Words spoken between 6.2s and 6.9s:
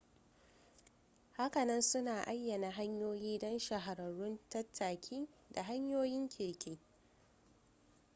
keke